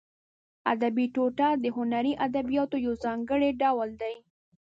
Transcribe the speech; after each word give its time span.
ادبي 0.73 1.05
ټوټه 1.15 1.49
د 1.63 1.65
هنري 1.75 2.13
ادبیاتو 2.25 2.75
یو 2.85 2.93
ځانګړی 3.03 3.49
ډول 3.61 3.89
دی. 4.01 4.15